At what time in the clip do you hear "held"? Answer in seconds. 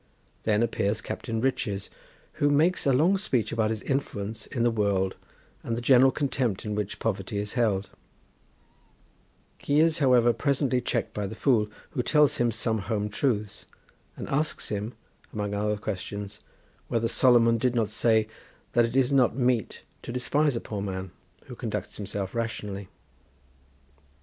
7.53-7.91